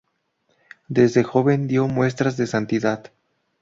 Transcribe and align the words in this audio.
Desde 0.87 1.21
joven 1.23 1.67
dio 1.67 1.87
muestras 1.87 2.35
de 2.35 2.47
Santidad. 2.47 3.11